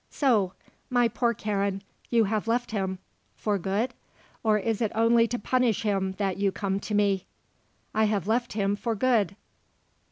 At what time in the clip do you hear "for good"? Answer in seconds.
3.35-3.93, 8.75-9.35